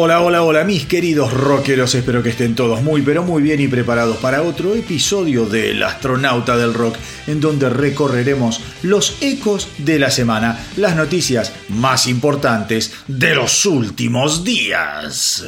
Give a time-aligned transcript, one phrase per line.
[0.00, 1.92] Hola, hola, hola, mis queridos rockeros.
[1.96, 6.56] Espero que estén todos muy, pero muy bien y preparados para otro episodio del Astronauta
[6.56, 6.94] del Rock,
[7.26, 14.44] en donde recorreremos los ecos de la semana, las noticias más importantes de los últimos
[14.44, 15.44] días.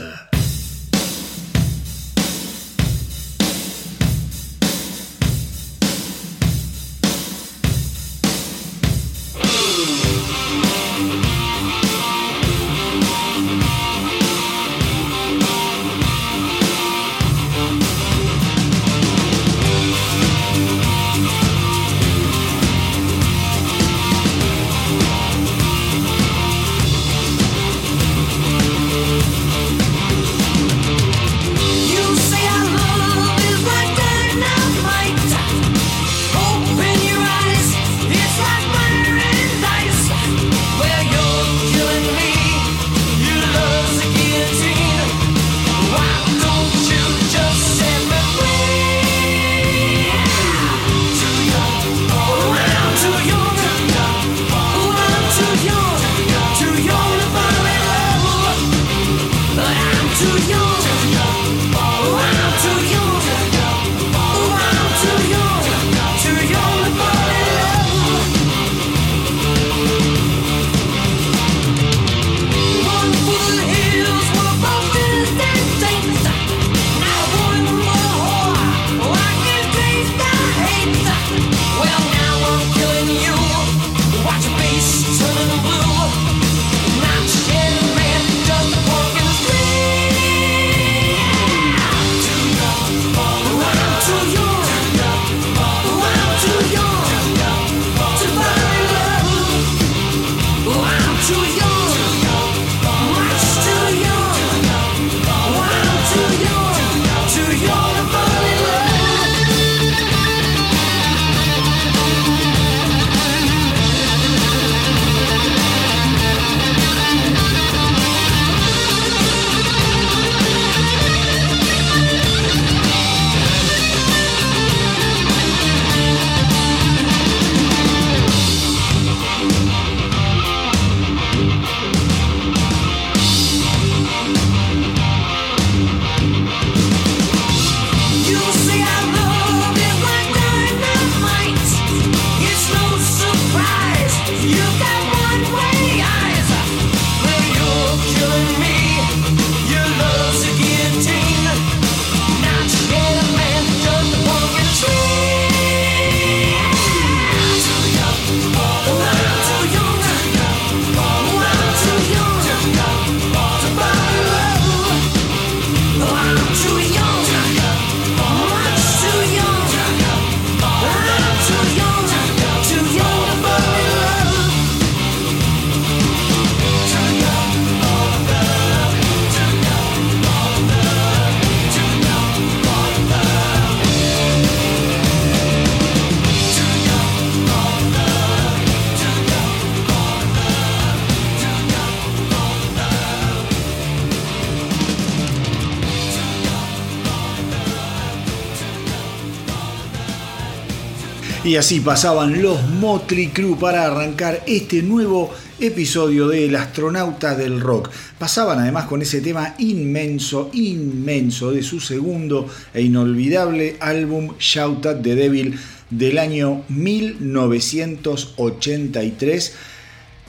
[201.51, 207.91] Y así pasaban los Motley Crue para arrancar este nuevo episodio del Astronauta del Rock.
[208.21, 215.03] Pasaban además con ese tema inmenso, inmenso de su segundo e inolvidable álbum Shout at
[215.03, 215.59] the Devil
[215.91, 219.55] del año 1983.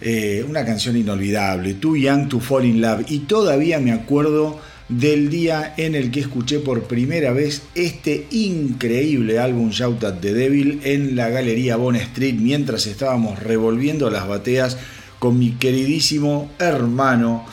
[0.01, 3.05] Eh, una canción inolvidable, Too Young to Fall in Love.
[3.09, 4.59] Y todavía me acuerdo
[4.91, 10.33] del día en el que escuché por primera vez este increíble álbum Shout at the
[10.33, 14.77] Devil en la Galería Bond Street mientras estábamos revolviendo las bateas
[15.17, 17.45] con mi queridísimo hermano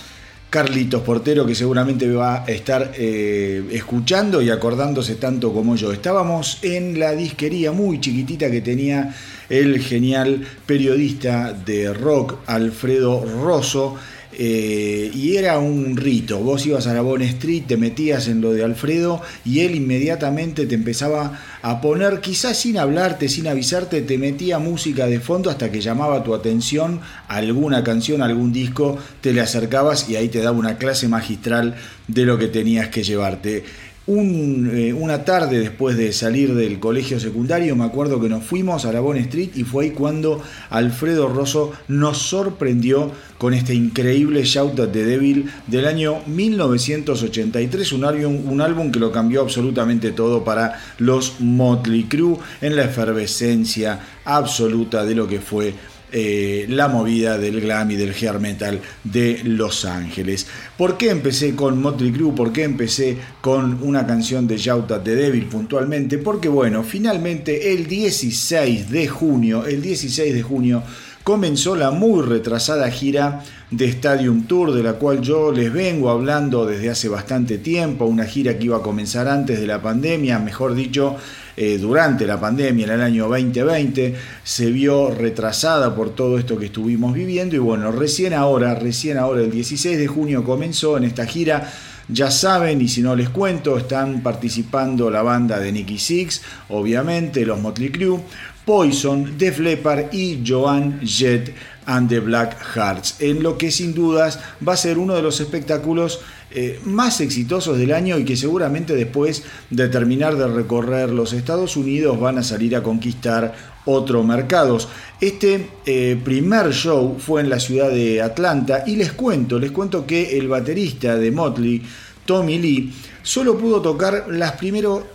[0.51, 5.93] Carlitos Portero que seguramente va a estar eh, escuchando y acordándose tanto como yo.
[5.93, 9.15] Estábamos en la disquería muy chiquitita que tenía
[9.49, 13.97] el genial periodista de rock Alfredo Rosso
[14.41, 16.39] eh, y era un rito.
[16.39, 20.67] Vos ibas a la Bon Street, te metías en lo de Alfredo y él inmediatamente
[20.67, 25.73] te empezaba a poner, quizás sin hablarte, sin avisarte, te metía música de fondo hasta
[25.73, 30.57] que llamaba tu atención alguna canción, algún disco, te le acercabas y ahí te daba
[30.57, 31.75] una clase magistral
[32.07, 33.65] de lo que tenías que llevarte.
[34.11, 38.93] Eh, una tarde después de salir del colegio secundario, me acuerdo que nos fuimos a
[38.93, 44.89] la Street y fue ahí cuando Alfredo Rosso nos sorprendió con este increíble Shout at
[44.93, 50.81] the Devil del año 1983, un álbum, un álbum que lo cambió absolutamente todo para
[50.97, 55.75] los Motley Crue en la efervescencia absoluta de lo que fue
[56.13, 60.47] eh, la movida del glam y del hair metal de Los Ángeles.
[60.77, 62.35] ¿Por qué empecé con Motley Crue?
[62.35, 66.19] ¿Por qué empecé con una canción de at the Devil puntualmente?
[66.19, 70.83] Porque bueno, finalmente el 16 de junio, el 16 de junio
[71.29, 76.65] comenzó la muy retrasada gira de Stadium Tour, de la cual yo les vengo hablando
[76.65, 80.75] desde hace bastante tiempo, una gira que iba a comenzar antes de la pandemia, mejor
[80.75, 81.17] dicho,
[81.61, 84.15] eh, durante la pandemia en el año 2020,
[84.45, 89.41] se vio retrasada por todo esto que estuvimos viviendo y bueno, recién ahora, recién ahora
[89.41, 91.69] el 16 de junio comenzó en esta gira.
[92.07, 97.45] Ya saben, y si no les cuento, están participando la banda de Nicky Six, obviamente,
[97.45, 98.21] los Motley Crue,
[98.65, 101.53] Poison, Def Leppard y Joan Jett
[101.87, 105.41] and the Black Hearts, en lo que sin dudas va a ser uno de los
[105.41, 111.35] espectáculos eh, más exitosos del año y que seguramente después de terminar de recorrer los
[111.35, 113.55] Estados Unidos van a salir a conquistar
[113.85, 114.89] otros mercados.
[115.21, 120.07] Este eh, primer show fue en la ciudad de Atlanta y les cuento, les cuento
[120.07, 121.83] que el baterista de Motley,
[122.25, 124.55] Tommy Lee, solo pudo tocar las,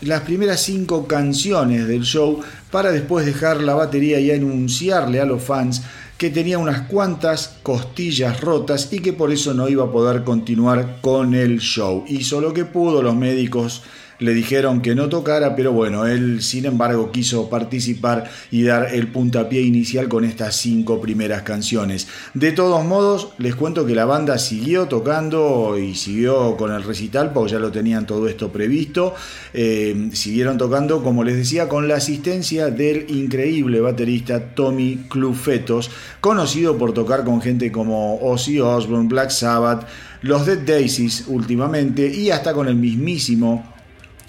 [0.02, 5.42] las primeras cinco canciones del show para después dejar la batería y anunciarle a los
[5.42, 5.82] fans
[6.24, 11.00] que tenía unas cuantas costillas rotas y que por eso no iba a poder continuar
[11.02, 12.06] con el show.
[12.08, 13.82] Hizo lo que pudo, los médicos
[14.24, 19.10] le dijeron que no tocara, pero bueno, él sin embargo quiso participar y dar el
[19.10, 22.08] puntapié inicial con estas cinco primeras canciones.
[22.34, 27.34] De todos modos, les cuento que la banda siguió tocando y siguió con el recital,
[27.34, 29.14] porque ya lo tenían todo esto previsto.
[29.54, 35.92] Eh, siguieron tocando, como les decía, con la asistencia del increíble baterista Tommy Clufetos,
[36.22, 39.86] conocido por tocar con gente como Ozzy Osbourne, Black Sabbath,
[40.22, 43.73] los Dead Daisies últimamente y hasta con el mismísimo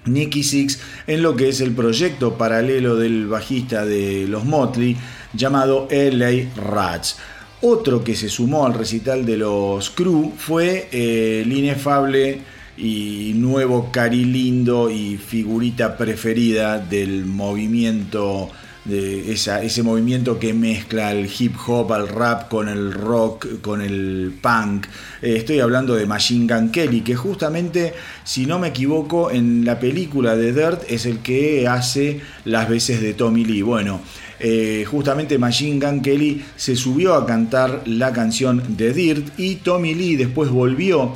[0.06, 4.96] Nicky Six en lo que es el proyecto paralelo del bajista de los Motley
[5.32, 7.18] llamado LA Rats.
[7.62, 12.40] Otro que se sumó al recital de los Crew fue eh, el inefable
[12.76, 18.50] y nuevo cari lindo y figurita preferida del movimiento
[18.84, 24.34] de ese movimiento que mezcla el hip hop, al rap con el rock, con el
[24.40, 24.86] punk.
[25.22, 27.94] Eh, estoy hablando de Machine Gun Kelly, que justamente,
[28.24, 33.00] si no me equivoco, en la película de Dirt es el que hace las veces
[33.00, 33.62] de Tommy Lee.
[33.62, 34.00] Bueno,
[34.38, 39.94] eh, justamente Machine Gun Kelly se subió a cantar la canción de Dirt y Tommy
[39.94, 41.14] Lee después volvió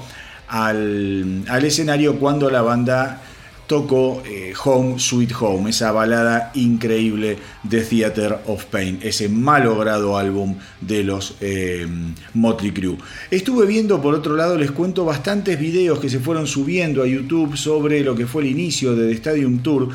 [0.49, 3.21] al, al escenario cuando la banda
[3.69, 10.57] tocó eh, Home Sweet Home, esa balada increíble de Theater of Pain, ese malogrado álbum
[10.81, 11.87] de los eh,
[12.33, 12.97] Motley Crue.
[13.31, 17.59] Estuve viendo, por otro lado, les cuento bastantes videos que se fueron subiendo a YouTube
[17.59, 19.91] sobre lo que fue el inicio de The Stadium Tour.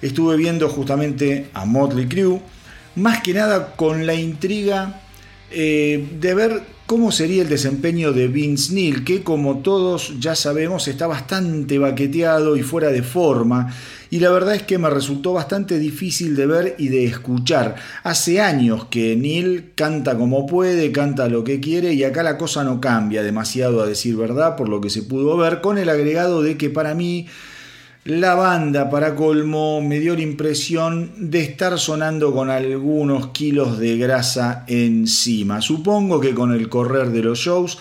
[0.00, 2.40] Estuve viendo justamente a Motley Crue,
[2.96, 5.02] más que nada con la intriga
[5.50, 10.88] eh, de ver cómo sería el desempeño de Vince Neil, que como todos ya sabemos
[10.88, 13.74] está bastante baqueteado y fuera de forma,
[14.08, 17.74] y la verdad es que me resultó bastante difícil de ver y de escuchar.
[18.04, 22.64] Hace años que Neil canta como puede, canta lo que quiere, y acá la cosa
[22.64, 26.40] no cambia demasiado a decir verdad, por lo que se pudo ver, con el agregado
[26.40, 27.26] de que para mí
[28.08, 33.98] la banda, para colmo, me dio la impresión de estar sonando con algunos kilos de
[33.98, 35.60] grasa encima.
[35.60, 37.76] Supongo que con el correr de los shows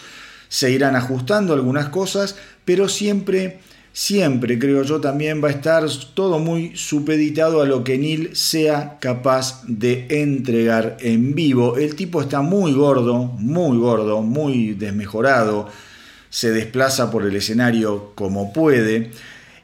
[0.50, 3.60] se irán ajustando algunas cosas, pero siempre,
[3.94, 8.98] siempre creo yo también va a estar todo muy supeditado a lo que Neil sea
[9.00, 11.78] capaz de entregar en vivo.
[11.78, 15.70] El tipo está muy gordo, muy gordo, muy desmejorado,
[16.30, 19.12] se desplaza por el escenario como puede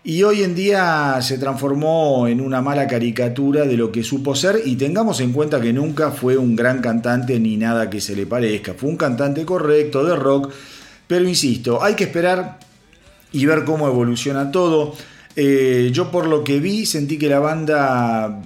[0.06, 4.62] y hoy en día se transformó en una mala caricatura de lo que supo ser
[4.66, 8.26] y tengamos en cuenta que nunca fue un gran cantante ni nada que se le
[8.26, 10.52] parezca, fue un cantante correcto de rock,
[11.08, 12.60] pero insisto, hay que esperar
[13.32, 14.94] y ver cómo evoluciona todo.
[15.36, 18.42] Eh, yo por lo que vi sentí que la banda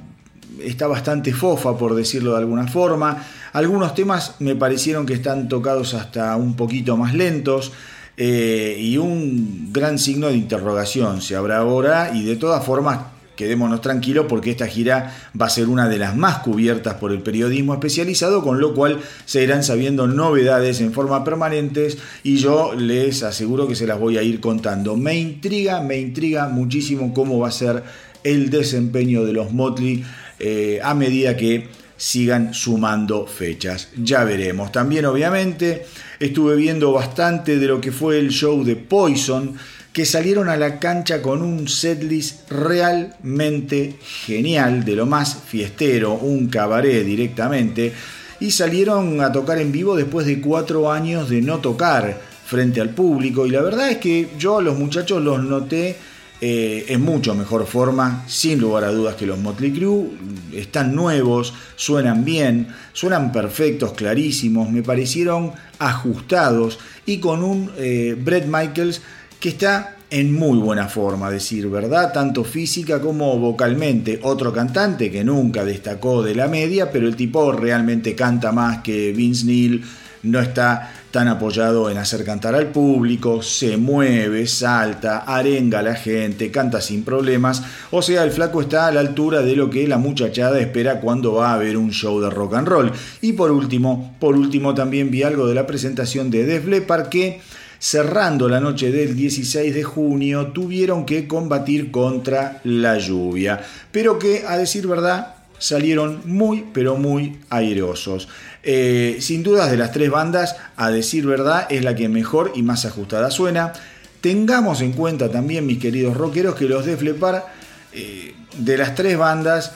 [0.64, 3.26] está bastante fofa, por decirlo de alguna forma.
[3.54, 7.72] Algunos temas me parecieron que están tocados hasta un poquito más lentos.
[8.20, 13.00] Eh, y un gran signo de interrogación se habrá ahora y de todas formas
[13.36, 17.22] quedémonos tranquilos porque esta gira va a ser una de las más cubiertas por el
[17.22, 21.90] periodismo especializado, con lo cual se irán sabiendo novedades en forma permanente
[22.24, 24.98] y yo les aseguro que se las voy a ir contando.
[24.98, 27.84] Me intriga, me intriga muchísimo cómo va a ser
[28.24, 30.04] el desempeño de los Motley
[30.40, 33.90] eh, a medida que sigan sumando fechas.
[33.98, 34.72] Ya veremos.
[34.72, 35.86] También obviamente
[36.20, 39.56] estuve viendo bastante de lo que fue el show de Poison
[39.98, 43.96] que salieron a la cancha con un setlist realmente
[44.28, 47.94] genial, de lo más fiestero, un cabaret directamente,
[48.40, 52.92] y salieron a tocar en vivo después de cuatro años de no tocar frente al
[52.92, 55.98] público, y la verdad es que yo a los muchachos los noté
[56.40, 60.12] eh, en mucho mejor forma, sin lugar a dudas que los Motley Crue.
[60.54, 66.78] Están nuevos, suenan bien, suenan perfectos, clarísimos, me parecieron ajustados
[67.08, 69.02] y con un eh, Brett Michaels
[69.40, 74.20] que está en muy buena forma, decir verdad, tanto física como vocalmente.
[74.24, 79.12] Otro cantante que nunca destacó de la media, pero el tipo realmente canta más que
[79.12, 79.84] Vince Neil,
[80.24, 85.96] no está tan apoyado en hacer cantar al público, se mueve, salta, arenga a la
[85.96, 89.88] gente, canta sin problemas, o sea, el flaco está a la altura de lo que
[89.88, 92.92] la muchachada espera cuando va a haber un show de rock and roll.
[93.22, 97.42] Y por último, por último también vi algo de la presentación de Def Leppard que
[97.80, 103.62] cerrando la noche del 16 de junio, tuvieron que combatir contra la lluvia,
[103.92, 108.28] pero que, a decir verdad, salieron muy, pero muy airosos.
[108.64, 112.64] Eh, sin dudas, de las tres bandas, a decir verdad, es la que mejor y
[112.64, 113.74] más ajustada suena.
[114.22, 117.46] Tengamos en cuenta también, mis queridos rockeros, que los de Flepar,
[117.94, 119.72] eh, de las tres bandas,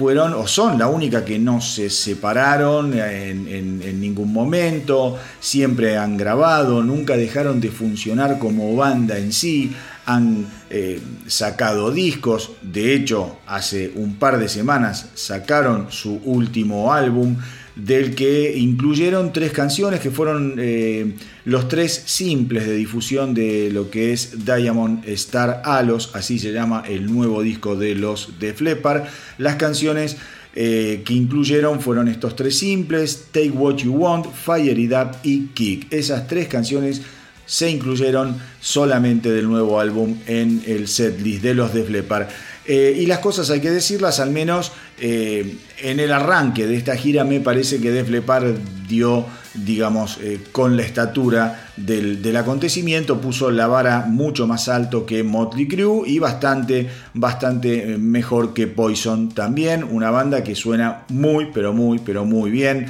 [0.00, 6.82] fueron o son la única que no se separaron en, ningún momento, siempre han grabado,
[6.82, 9.74] nunca dejaron de funcionar como banda en sí,
[10.14, 17.36] han eh, sacado discos, de hecho hace un par de semanas sacaron su último álbum,
[17.76, 21.14] del que incluyeron tres canciones que fueron eh,
[21.44, 26.82] los tres simples de difusión de lo que es Diamond Star Alos, así se llama
[26.86, 29.08] el nuevo disco de los de Flepar.
[29.38, 30.16] Las canciones
[30.54, 35.46] eh, que incluyeron fueron estos tres simples, Take What You Want, Fire It Up y
[35.54, 35.92] Kick.
[35.92, 37.02] Esas tres canciones
[37.50, 42.28] se incluyeron solamente del nuevo álbum en el setlist de los de Flepar.
[42.64, 46.94] Eh, y las cosas hay que decirlas, al menos eh, en el arranque de esta
[46.94, 48.54] gira me parece que Def Leppard
[48.86, 55.04] dio, digamos, eh, con la estatura del, del, acontecimiento, puso la vara mucho más alto
[55.04, 61.48] que Motley Crue y bastante, bastante mejor que Poison también, una banda que suena muy,
[61.52, 62.86] pero muy, pero muy bien.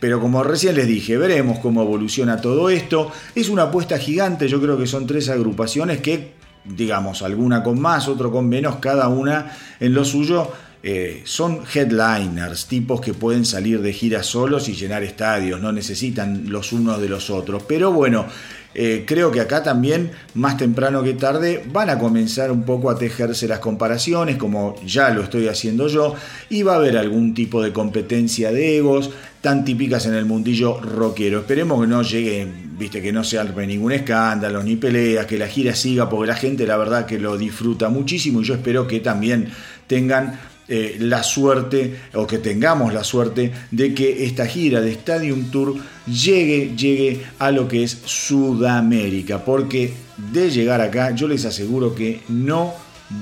[0.00, 3.10] Pero como recién les dije, veremos cómo evoluciona todo esto.
[3.34, 8.08] Es una apuesta gigante, yo creo que son tres agrupaciones que digamos, alguna con más,
[8.08, 10.50] otro con menos, cada una en lo suyo.
[10.86, 16.50] Eh, son headliners, tipos que pueden salir de gira solos y llenar estadios, no necesitan
[16.50, 17.62] los unos de los otros.
[17.66, 18.26] Pero bueno,
[18.74, 22.98] eh, creo que acá también, más temprano que tarde, van a comenzar un poco a
[22.98, 26.14] tejerse las comparaciones, como ya lo estoy haciendo yo,
[26.50, 30.80] y va a haber algún tipo de competencia de egos tan típicas en el mundillo
[30.80, 31.40] rockero.
[31.40, 35.46] Esperemos que no llegue, viste, que no se arme ningún escándalo, ni peleas, que la
[35.46, 39.00] gira siga, porque la gente la verdad que lo disfruta muchísimo y yo espero que
[39.00, 39.50] también
[39.86, 45.50] tengan eh, la suerte o que tengamos la suerte de que esta gira de Stadium
[45.50, 49.92] Tour llegue, llegue a lo que es Sudamérica, porque
[50.32, 52.72] de llegar acá yo les aseguro que no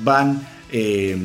[0.04, 1.16] van eh,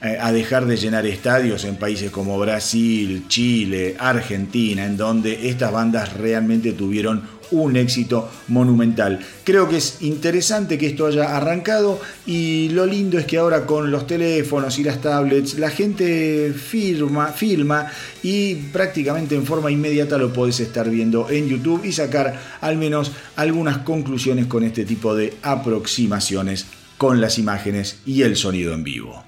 [0.00, 6.12] a dejar de llenar estadios en países como Brasil, Chile, Argentina, en donde estas bandas
[6.12, 9.20] realmente tuvieron un éxito monumental.
[9.44, 13.90] Creo que es interesante que esto haya arrancado y lo lindo es que ahora con
[13.90, 17.86] los teléfonos y las tablets la gente firma, filma
[18.22, 23.12] y prácticamente en forma inmediata lo podés estar viendo en YouTube y sacar al menos
[23.36, 26.66] algunas conclusiones con este tipo de aproximaciones
[26.98, 29.24] con las imágenes y el sonido en vivo.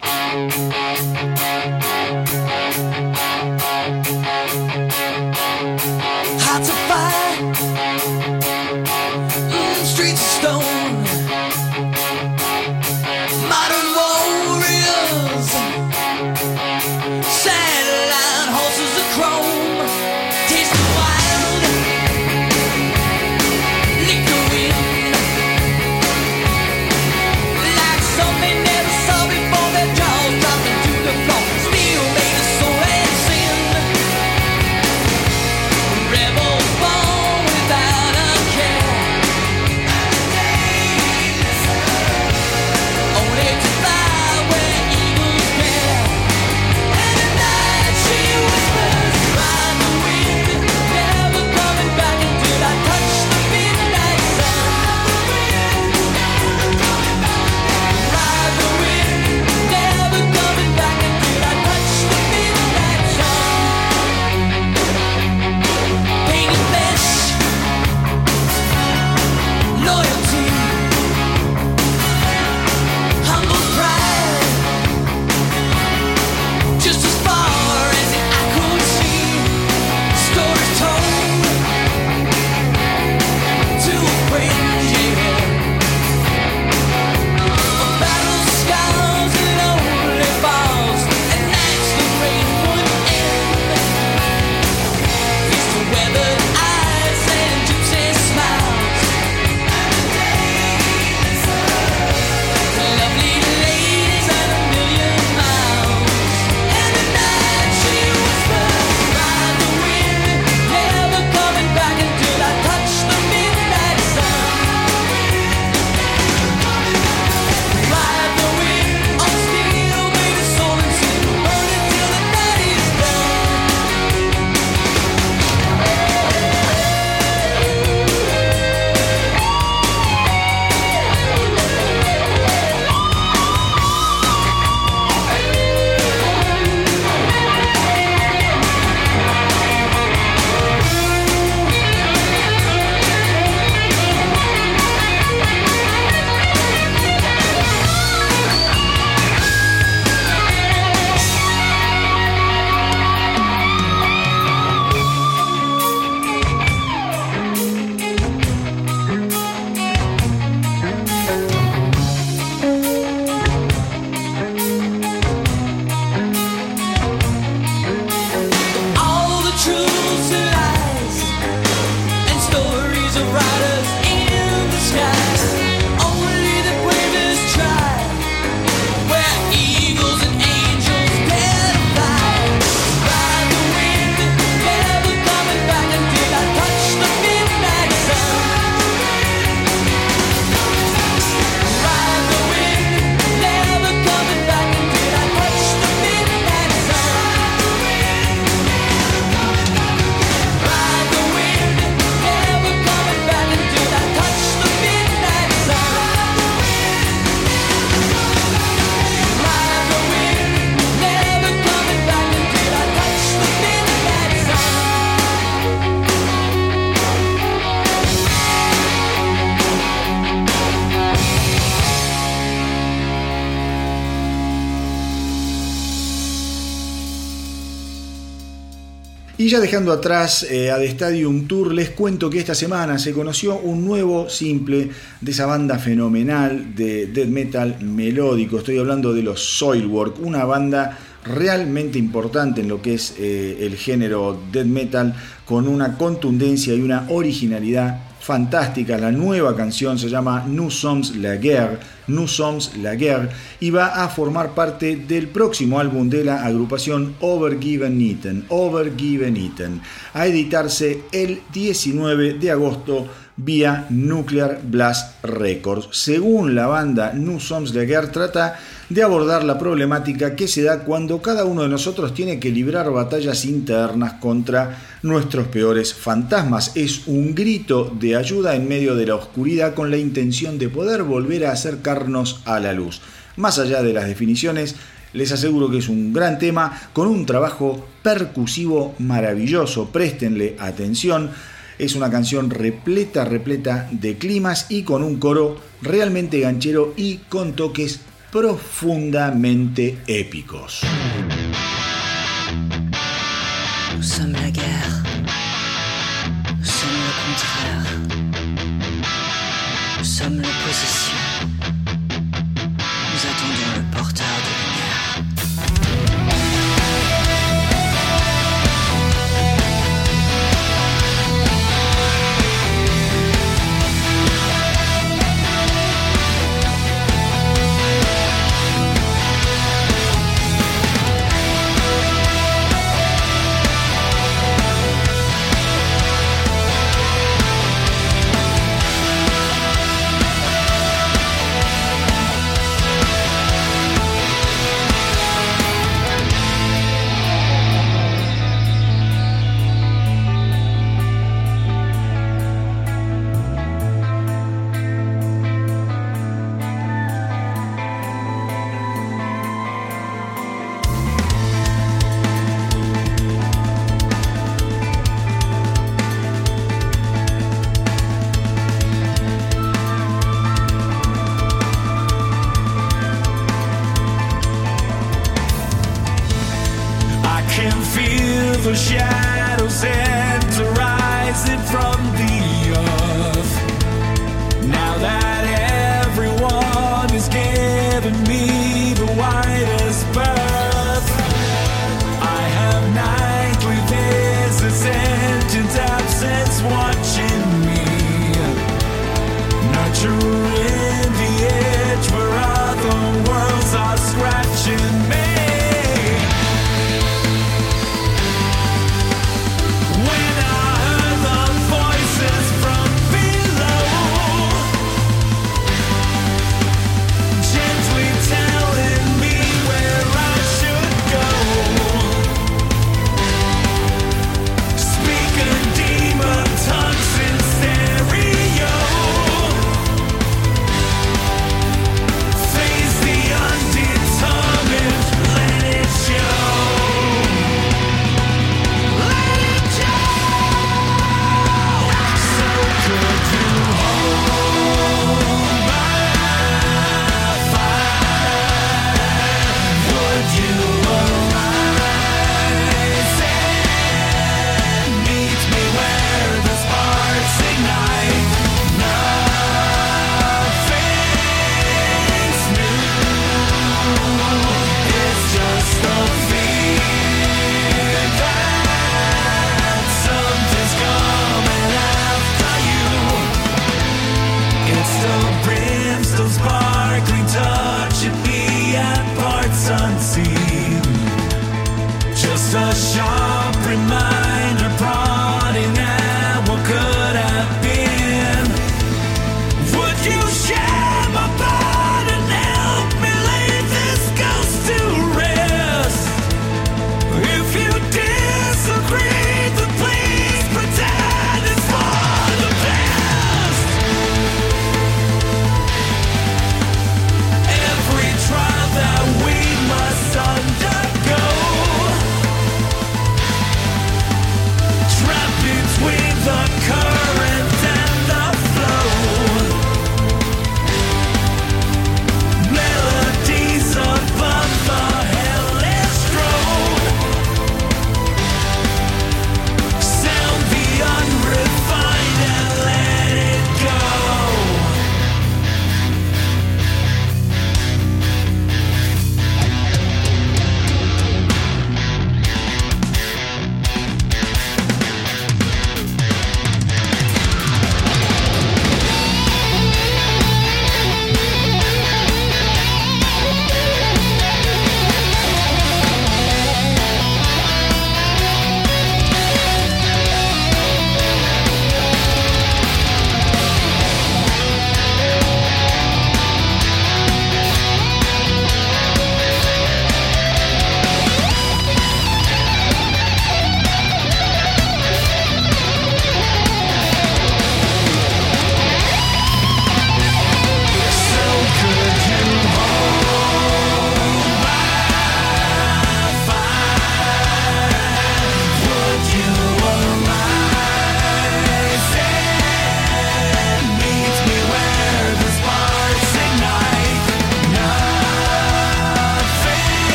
[229.65, 233.83] Dejando atrás eh, a The Stadium Tour, les cuento que esta semana se conoció un
[233.83, 234.91] nuevo simple
[235.23, 238.59] de esa banda fenomenal de death metal melódico.
[238.59, 243.77] Estoy hablando de los Soilwork, una banda realmente importante en lo que es eh, el
[243.77, 245.15] género death metal,
[245.47, 248.97] con una contundencia y una originalidad fantástica.
[248.97, 253.29] La nueva canción se llama Nous sommes la guerre,
[253.61, 259.83] y va a formar parte del próximo álbum de la agrupación Overgiven Eaten, Overgiven Eaten,
[260.15, 265.89] a editarse el 19 de agosto vía Nuclear Blast Records.
[265.91, 270.81] Según la banda Nous sommes la guerre, trata de abordar la problemática que se da
[270.81, 276.73] cuando cada uno de nosotros tiene que librar batallas internas contra nuestros peores fantasmas.
[276.77, 281.03] Es un grito de ayuda en medio de la oscuridad con la intención de poder
[281.03, 283.01] volver a acercarnos a la luz.
[283.37, 284.77] Más allá de las definiciones,
[285.13, 289.91] les aseguro que es un gran tema con un trabajo percusivo maravilloso.
[289.91, 291.31] Préstenle atención.
[291.79, 297.55] Es una canción repleta, repleta de climas y con un coro realmente ganchero y con
[297.55, 300.83] toques profundamente épicos.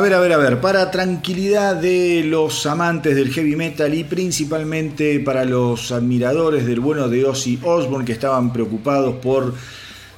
[0.00, 4.02] A ver, a ver, a ver, para tranquilidad de los amantes del heavy metal y
[4.02, 9.52] principalmente para los admiradores del bueno de Ozzy Osbourne que estaban preocupados por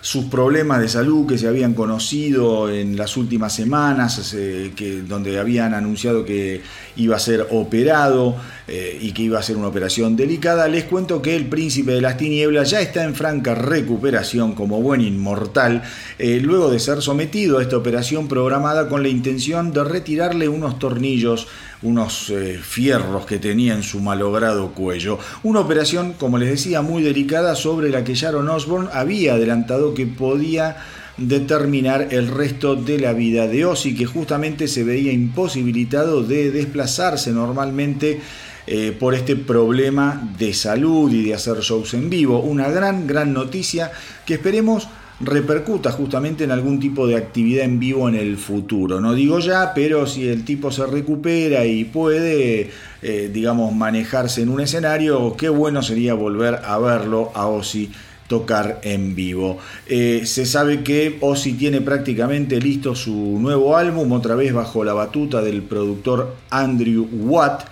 [0.03, 4.73] sus problemas de salud que se habían conocido en las últimas semanas, eh,
[5.07, 6.61] donde habían anunciado que
[6.97, 8.35] iba a ser operado
[8.67, 12.01] eh, y que iba a ser una operación delicada, les cuento que el príncipe de
[12.01, 15.83] las tinieblas ya está en franca recuperación como buen inmortal,
[16.19, 20.81] eh, luego de ser sometido a esta operación programada con la intención de retirarle unos
[20.81, 21.47] tornillos
[21.83, 25.18] unos eh, fierros que tenía en su malogrado cuello.
[25.42, 30.07] Una operación, como les decía, muy delicada sobre la que Sharon Osbourne había adelantado que
[30.07, 30.77] podía
[31.16, 37.33] determinar el resto de la vida de Ozzy, que justamente se veía imposibilitado de desplazarse
[37.33, 38.21] normalmente
[38.66, 42.40] eh, por este problema de salud y de hacer shows en vivo.
[42.40, 43.90] Una gran, gran noticia
[44.25, 44.88] que esperemos
[45.23, 49.01] repercuta justamente en algún tipo de actividad en vivo en el futuro.
[49.01, 52.71] No digo ya, pero si el tipo se recupera y puede,
[53.03, 57.91] eh, digamos, manejarse en un escenario, qué bueno sería volver a verlo a Ozzy
[58.27, 59.59] tocar en vivo.
[59.87, 64.95] Eh, se sabe que Ozzy tiene prácticamente listo su nuevo álbum, otra vez bajo la
[64.95, 67.65] batuta del productor Andrew Watt,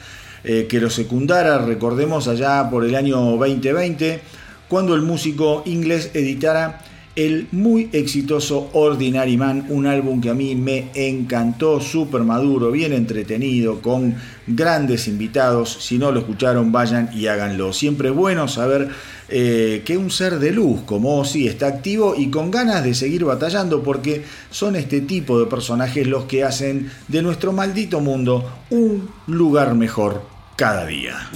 [0.45, 4.21] eh, que lo secundara, recordemos, allá por el año 2020,
[4.69, 6.83] cuando el músico inglés editara
[7.27, 12.93] el muy exitoso Ordinary Man, un álbum que a mí me encantó, súper maduro, bien
[12.93, 14.15] entretenido, con
[14.47, 15.77] grandes invitados.
[15.81, 17.73] Si no lo escucharon, vayan y háganlo.
[17.75, 18.89] Siempre es bueno saber
[19.29, 23.25] eh, que un ser de luz como Ozzy está activo y con ganas de seguir
[23.25, 29.11] batallando, porque son este tipo de personajes los que hacen de nuestro maldito mundo un
[29.27, 30.23] lugar mejor
[30.57, 31.31] cada día.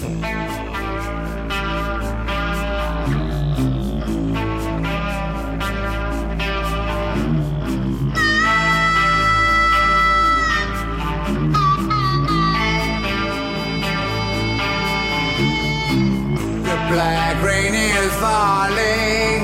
[16.95, 19.41] Black rain is falling,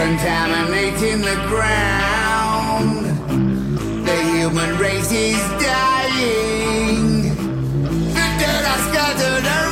[0.00, 3.04] contaminating the ground.
[4.06, 7.34] The human race is dying.
[8.16, 9.63] The dead are scattered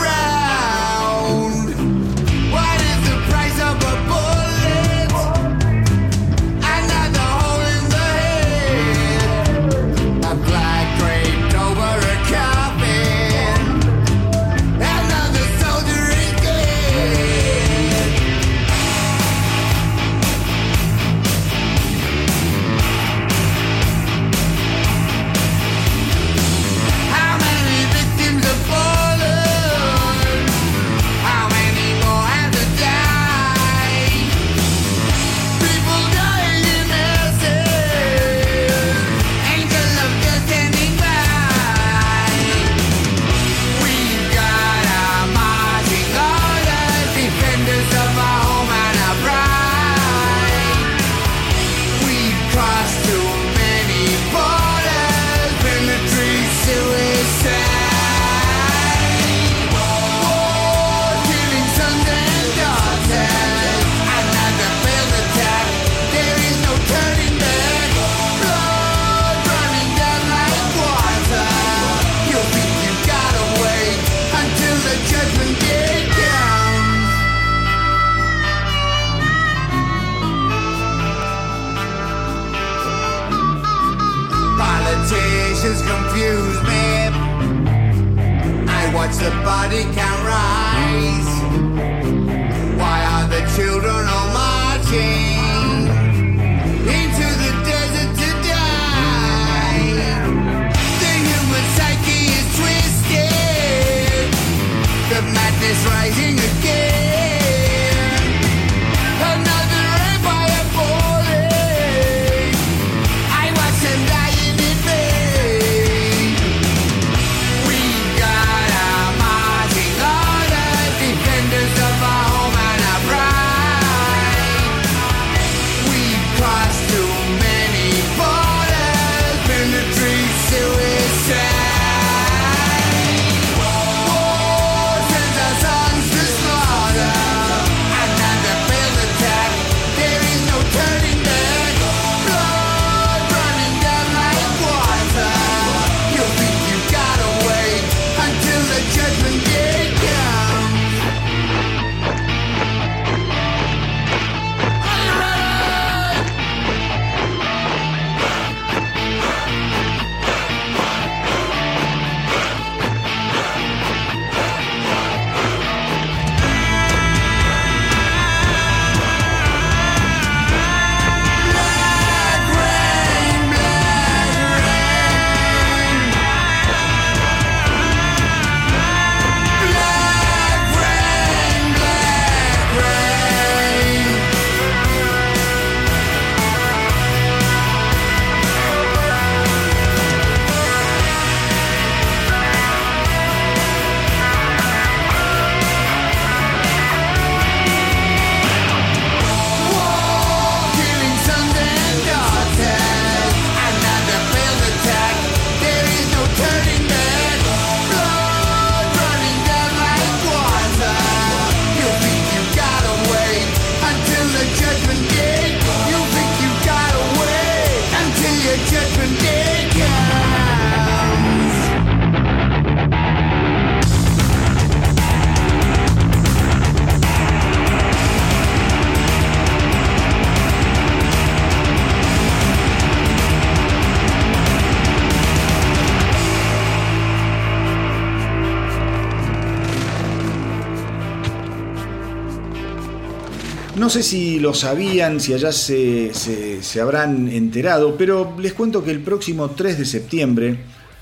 [243.93, 248.91] sé si lo sabían, si allá se, se- se habrán enterado, pero les cuento que
[248.91, 250.57] el próximo 3 de septiembre,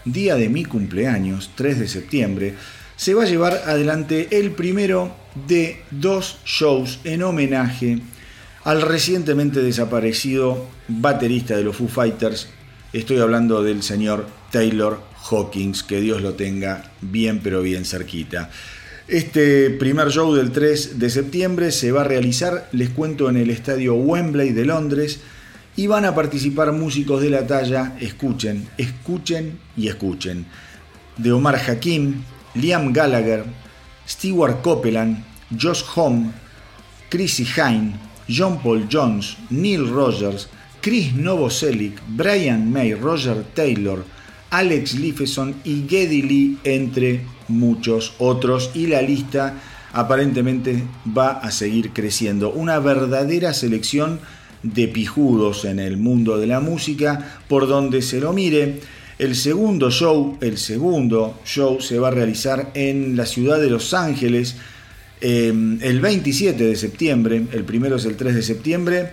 [0.05, 2.55] día de mi cumpleaños, 3 de septiembre,
[2.97, 5.15] se va a llevar adelante el primero
[5.47, 7.99] de dos shows en homenaje
[8.65, 12.49] al recientemente desaparecido baterista de los Foo Fighters.
[12.93, 15.01] Estoy hablando del señor Taylor
[15.31, 18.51] Hawkins, que Dios lo tenga bien pero bien cerquita.
[19.11, 23.51] Este primer show del 3 de septiembre se va a realizar, les cuento, en el
[23.51, 25.19] estadio Wembley de Londres
[25.75, 30.47] y van a participar músicos de la talla, escuchen, escuchen y escuchen,
[31.17, 32.23] de Omar Hakim,
[32.55, 33.47] Liam Gallagher,
[34.09, 35.25] Stewart Copeland,
[35.61, 36.31] Josh Homme,
[37.09, 37.95] Chrissy Hine,
[38.29, 40.49] John Paul Jones, Neil Rogers,
[40.81, 44.05] Chris Novoselic, Brian May, Roger Taylor,
[44.51, 48.71] Alex Lifeson y Geddy Lee, entre muchos otros.
[48.75, 49.55] Y la lista
[49.93, 50.85] aparentemente
[51.17, 52.51] va a seguir creciendo.
[52.51, 54.21] Una verdadera selección
[54.63, 58.81] de pijudos en el mundo de la música, por donde se lo mire.
[59.19, 63.93] El segundo show, el segundo show se va a realizar en la ciudad de Los
[63.93, 64.57] Ángeles
[65.21, 67.43] eh, el 27 de septiembre.
[67.53, 69.11] El primero es el 3 de septiembre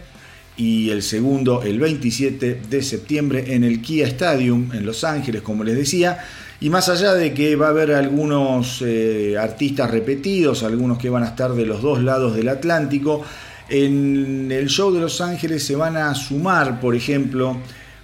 [0.56, 5.64] y el segundo el 27 de septiembre en el Kia Stadium en Los Ángeles, como
[5.64, 6.20] les decía.
[6.60, 11.24] Y más allá de que va a haber algunos eh, artistas repetidos, algunos que van
[11.24, 13.24] a estar de los dos lados del Atlántico,
[13.70, 17.58] en el show de Los Ángeles se van a sumar, por ejemplo,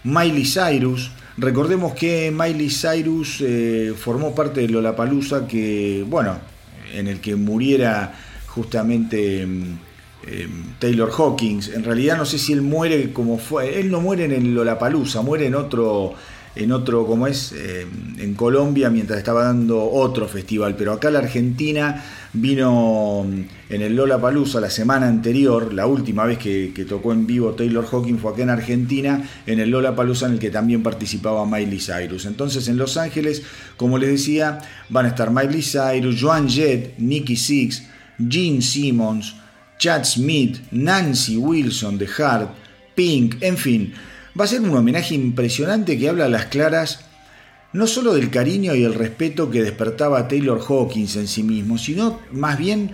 [0.04, 1.12] Miley Cyrus.
[1.38, 6.38] Recordemos que Miley Cyrus eh, formó parte de Lollapalooza que, bueno,
[6.94, 8.14] en el que muriera
[8.48, 9.64] justamente mm,
[10.28, 10.48] eh,
[10.80, 11.70] Taylor Hawkins.
[11.70, 13.80] En realidad no sé si él muere como fue.
[13.80, 16.14] Él no muere en el Lollapalooza, muere en otro,
[16.56, 17.88] en otro, como es, eh,
[18.20, 20.76] en Colombia mientras estaba dando otro festival.
[20.76, 26.38] Pero acá la Argentina vino mm, en el Lollapalooza la semana anterior, la última vez
[26.38, 30.34] que, que tocó en vivo Taylor Hawkins fue acá en Argentina, en el Lollapalooza en
[30.34, 32.26] el que también participaba Miley Cyrus.
[32.26, 33.44] Entonces en Los Ángeles,
[33.76, 34.60] como les decía,
[34.90, 37.84] van a estar Miley Cyrus, Joan Jett, Nicky Six,
[38.30, 39.36] Gene Simmons,
[39.80, 42.50] Chad Smith, Nancy Wilson de Heart,
[42.96, 43.94] Pink, en fin.
[44.40, 47.02] Va a ser un homenaje impresionante que habla a las claras
[47.72, 52.20] no solo del cariño y el respeto que despertaba Taylor Hawkins en sí mismo, sino
[52.32, 52.92] más bien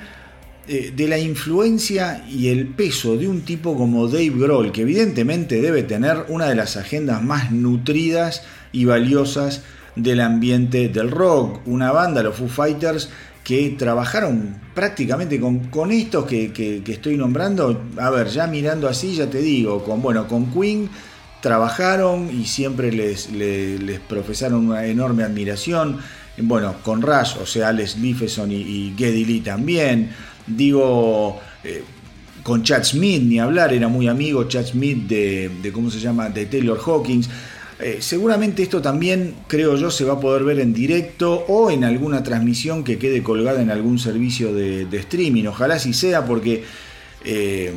[0.67, 5.61] eh, de la influencia y el peso de un tipo como Dave Grohl, que evidentemente
[5.61, 9.63] debe tener una de las agendas más nutridas y valiosas
[9.95, 11.59] del ambiente del rock.
[11.65, 13.09] Una banda, los Foo Fighters,
[13.43, 17.81] que trabajaron prácticamente con, estos que, que- que estoy nombrando.
[17.97, 20.89] A ver, ya mirando así, ya te digo, con, bueno, con Queen
[21.41, 25.97] trabajaron y siempre les, les, profesaron una enorme admiración.
[26.37, 30.11] Bueno, con Rush, o sea, Alex Lifeson y, Geddy Lee también.
[30.47, 31.83] Digo, eh,
[32.43, 36.29] con Chad Smith, ni hablar, era muy amigo Chad Smith de, de ¿cómo se llama?,
[36.29, 37.29] de Taylor Hawkins.
[37.81, 41.85] Eh, seguramente esto también, creo yo, se va a poder ver en directo o en
[41.85, 45.45] alguna transmisión que quede colgada en algún servicio de, streaming.
[45.45, 46.65] Ojalá así sea porque
[47.23, 47.71] eh,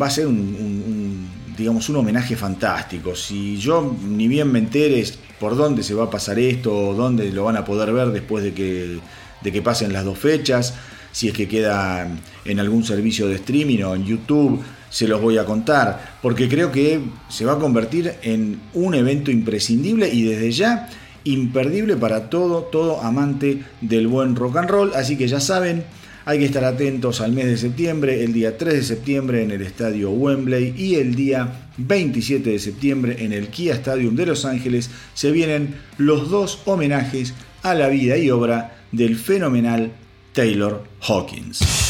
[0.00, 3.14] va a ser un, digamos, un homenaje fantástico.
[3.14, 7.30] Si yo ni bien me enteres por dónde se va a pasar esto o dónde
[7.32, 8.98] lo van a poder ver después de que,
[9.42, 10.74] de que pasen las dos fechas,
[11.12, 12.08] si es que queda
[12.44, 16.70] en algún servicio de streaming o en YouTube, se los voy a contar, porque creo
[16.70, 20.88] que se va a convertir en un evento imprescindible y desde ya
[21.24, 24.92] imperdible para todo, todo amante del buen rock and roll.
[24.94, 25.84] Así que ya saben,
[26.26, 29.62] hay que estar atentos al mes de septiembre, el día 3 de septiembre en el
[29.62, 34.90] estadio Wembley y el día 27 de septiembre en el Kia Stadium de Los Ángeles.
[35.12, 39.92] Se vienen los dos homenajes a la vida y obra del fenomenal
[40.32, 41.83] Taylor Hawkins.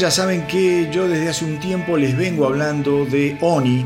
[0.00, 3.84] Ya saben que yo desde hace un tiempo les vengo hablando de Oni,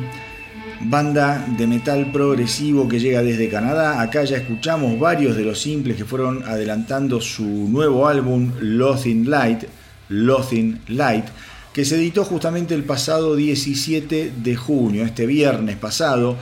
[0.82, 4.00] banda de metal progresivo que llega desde Canadá.
[4.00, 9.64] Acá ya escuchamos varios de los simples que fueron adelantando su nuevo álbum Lothing Light,
[10.08, 11.24] Lothing Light,
[11.72, 16.36] que se editó justamente el pasado 17 de junio, este viernes pasado.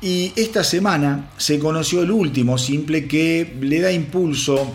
[0.00, 4.74] Y esta semana se conoció el último simple que le da impulso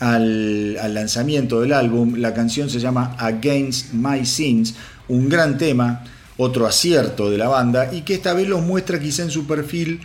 [0.00, 2.16] al, lanzamiento del álbum.
[2.16, 4.74] La canción se llama Against My Sins,
[5.08, 6.04] un gran tema,
[6.36, 10.00] otro acierto de la banda y que esta vez los muestra quizá en su perfil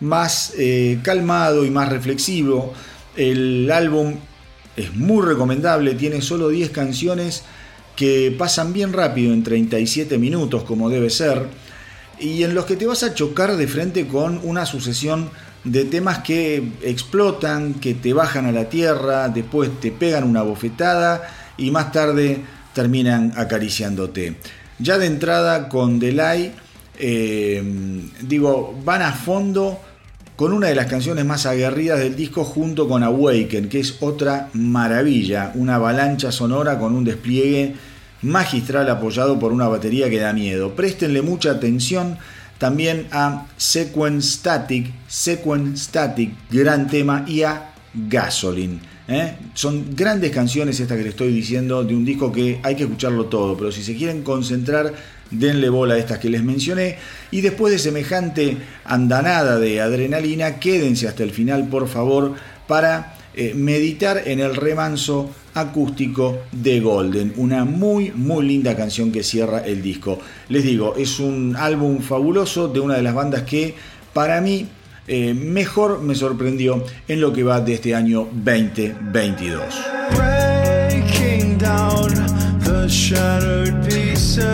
[0.00, 2.72] más eh, calmado y más reflexivo.
[3.16, 4.14] El álbum
[4.76, 7.42] es muy recomendable, tiene solo 10 canciones
[7.96, 11.46] que pasan bien rápido en 37 minutos como debe ser
[12.18, 15.30] y en los que te vas a chocar de frente con una sucesión
[15.64, 21.22] de temas que explotan, que te bajan a la tierra, después te pegan una bofetada
[21.56, 22.42] y más tarde
[22.74, 24.36] terminan acariciándote.
[24.78, 26.52] Ya de entrada con Delay,
[26.98, 27.62] eh,
[28.22, 29.80] digo, van a fondo
[30.36, 34.48] con una de las canciones más aguerridas del disco junto con Awaken, que es otra
[34.54, 37.74] maravilla, una avalancha sonora con un despliegue
[38.22, 40.74] magistral apoyado por una batería que da miedo.
[40.74, 42.16] Préstenle mucha atención
[42.60, 48.80] también a Sequence Static, Sequence Static, gran tema, y a Gasoline.
[49.08, 49.34] ¿eh?
[49.54, 53.24] Son grandes canciones estas que les estoy diciendo de un disco que hay que escucharlo
[53.24, 54.92] todo, pero si se quieren concentrar,
[55.30, 56.98] denle bola a estas que les mencioné.
[57.30, 62.34] Y después de semejante andanada de adrenalina, quédense hasta el final, por favor,
[62.68, 69.22] para eh, meditar en el remanso acústico de Golden, una muy muy linda canción que
[69.22, 70.18] cierra el disco.
[70.48, 73.74] Les digo, es un álbum fabuloso de una de las bandas que
[74.12, 74.66] para mí
[75.06, 79.64] eh, mejor me sorprendió en lo que va de este año 2022.
[80.16, 82.08] breaking down
[82.60, 84.44] the shattered pieces,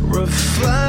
[0.00, 0.87] reflecting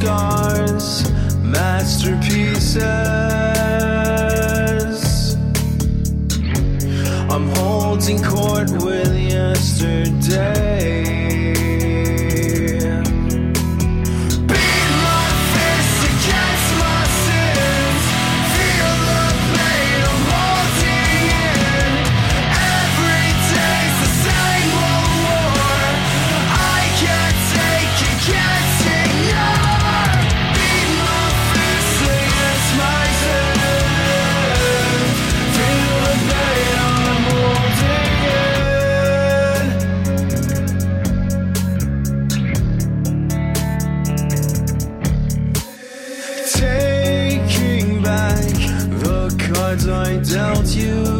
[0.00, 1.10] scars,
[1.42, 2.80] masterpieces.
[7.28, 10.69] I'm holding court with yesterday.
[50.30, 51.19] Dealt you.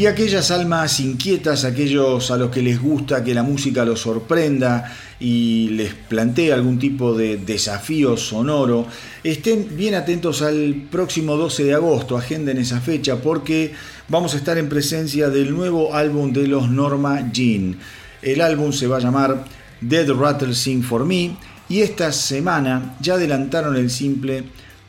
[0.00, 4.96] Y aquellas almas inquietas, aquellos a los que les gusta que la música los sorprenda
[5.20, 8.86] y les plantee algún tipo de desafío sonoro,
[9.22, 13.74] estén bien atentos al próximo 12 de agosto, agenden esa fecha porque
[14.08, 17.76] vamos a estar en presencia del nuevo álbum de los Norma Jean.
[18.22, 19.44] El álbum se va a llamar
[19.82, 21.36] Dead Rattle Sing for Me
[21.68, 24.44] y esta semana ya adelantaron el simple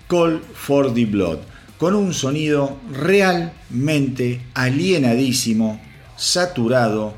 [0.07, 1.50] Call for the Blood
[1.81, 5.81] con un sonido realmente alienadísimo,
[6.15, 7.15] saturado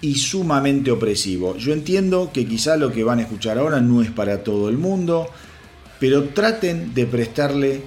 [0.00, 1.56] y sumamente opresivo.
[1.56, 4.78] Yo entiendo que quizá lo que van a escuchar ahora no es para todo el
[4.78, 5.28] mundo,
[6.00, 7.82] pero traten de prestarle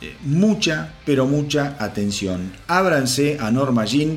[0.00, 2.52] eh, mucha, pero mucha atención.
[2.68, 4.16] Ábranse a Norma Jean,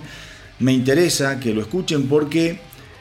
[0.59, 2.59] me interesa que lo escuchen porque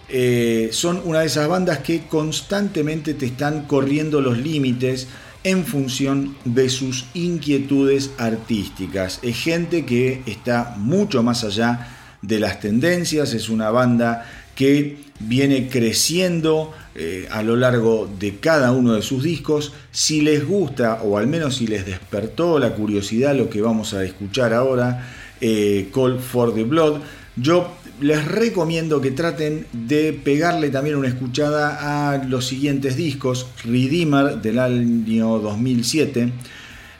[0.09, 5.09] eh, son una de esas bandas que constantemente te están corriendo los límites
[5.45, 9.19] en función de sus inquietudes artísticas.
[9.23, 11.89] Es gente que está mucho más allá
[12.23, 18.73] de las tendencias, es una banda que viene creciendo eh, a lo largo de cada
[18.73, 19.73] uno de sus discos.
[19.91, 24.05] Si les gusta, o al menos si les despertó la curiosidad lo que vamos a
[24.05, 25.09] escuchar ahora,
[25.41, 27.01] eh, Call for the Blood,
[27.37, 34.41] yo les recomiendo que traten de pegarle también una escuchada a los siguientes discos, Redeemer
[34.41, 36.33] del año 2007,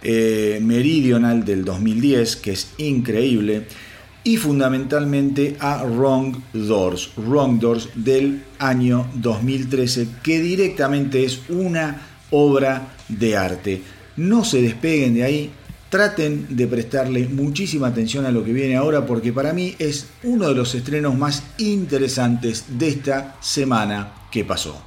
[0.03, 3.67] eh, Meridional del 2010, que es increíble,
[4.23, 12.95] y fundamentalmente a Wrong Doors, Wrong Doors del año 2013, que directamente es una obra
[13.09, 13.83] de arte.
[14.17, 15.51] No se despeguen de ahí,
[15.91, 20.49] traten de prestarle muchísima atención a lo que viene ahora porque para mí es uno
[20.49, 24.81] de los estrenos más interesantes de esta semana que pasó.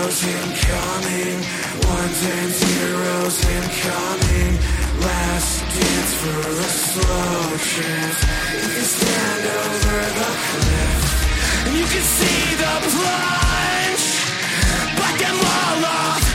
[0.00, 1.40] Zeros incoming.
[1.84, 4.56] Ones and zeros incoming.
[5.00, 8.18] Last dance for a slow chance.
[8.54, 11.66] You can stand over the cliff.
[11.66, 14.06] And you can see the plunge.
[14.96, 16.29] But them all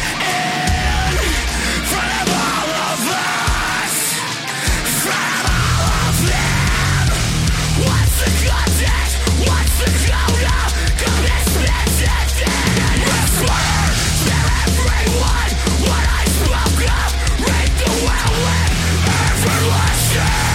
[19.47, 20.54] Everlasting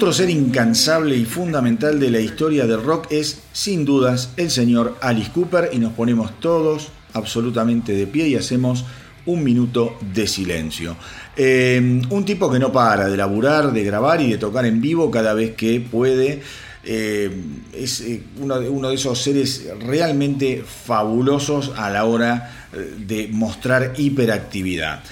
[0.00, 4.96] Otro ser incansable y fundamental de la historia del rock es, sin dudas, el señor
[5.02, 8.86] Alice Cooper y nos ponemos todos absolutamente de pie y hacemos
[9.26, 10.96] un minuto de silencio.
[11.36, 15.10] Eh, un tipo que no para de laburar, de grabar y de tocar en vivo
[15.10, 16.40] cada vez que puede.
[16.82, 17.30] Eh,
[17.74, 22.68] es eh, uno, de, uno, de, esos seres realmente fabulosos a la hora
[23.06, 25.02] de mostrar hiperactividad.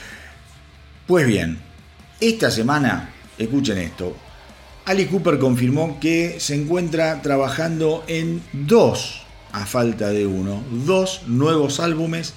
[1.07, 1.59] Pues bien,
[2.21, 4.17] esta semana, escuchen esto,
[4.89, 9.21] Alice Cooper confirmó que se encuentra trabajando en dos,
[9.53, 12.33] a falta de uno, dos nuevos álbumes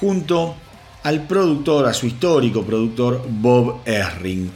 [0.00, 0.56] junto
[1.02, 4.50] al productor, a su histórico productor Bob Erring.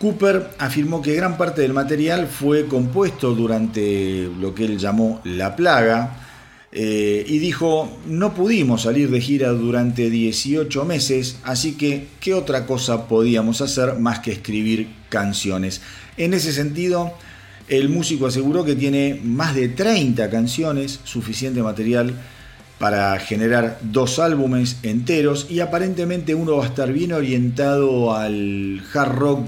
[0.00, 5.54] Cooper afirmó que gran parte del material fue compuesto durante lo que él llamó la
[5.54, 6.24] plaga
[6.72, 12.66] eh, y dijo, no pudimos salir de gira durante 18 meses, así que ¿qué otra
[12.66, 15.80] cosa podíamos hacer más que escribir canciones?
[16.16, 17.12] En ese sentido,
[17.68, 22.14] el músico aseguró que tiene más de 30 canciones, suficiente material
[22.78, 29.12] para generar dos álbumes enteros y aparentemente uno va a estar bien orientado al hard
[29.12, 29.46] rock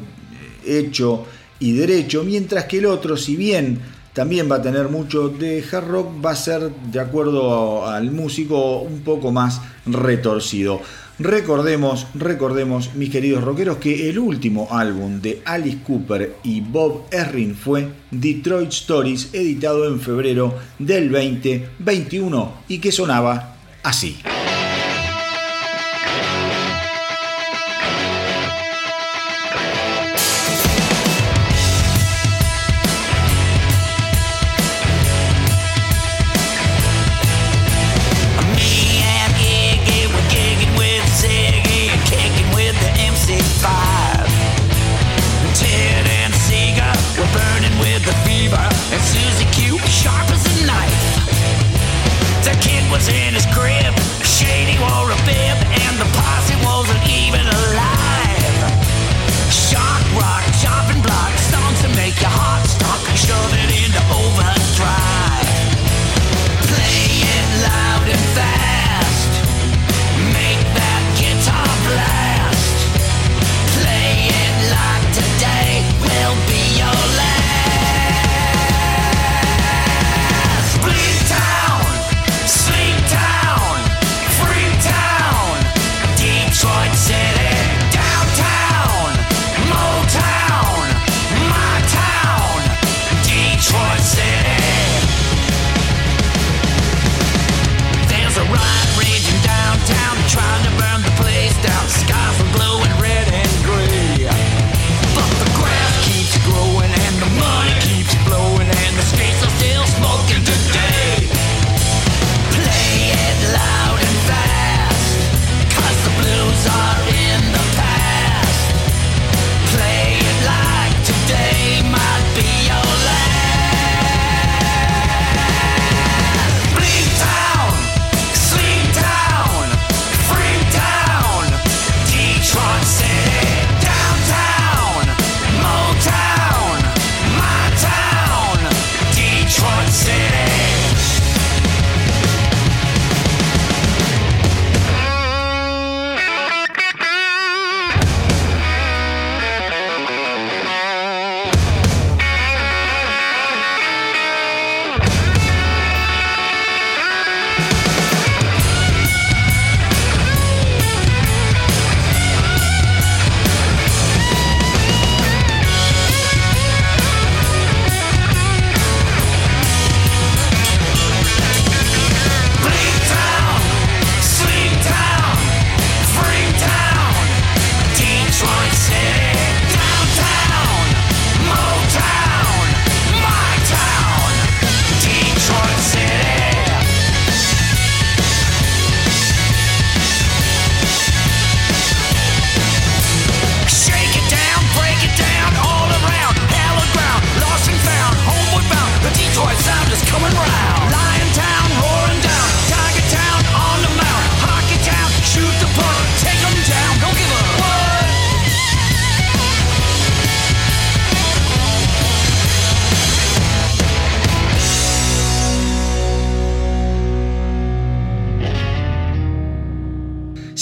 [0.64, 1.26] hecho
[1.58, 3.78] y derecho, mientras que el otro, si bien
[4.16, 8.78] también va a tener mucho de hard rock, va a ser, de acuerdo al músico,
[8.78, 10.80] un poco más retorcido.
[11.18, 17.54] Recordemos, recordemos, mis queridos rockeros, que el último álbum de Alice Cooper y Bob Erring
[17.54, 24.16] fue Detroit Stories, editado en febrero del 2021 y que sonaba así.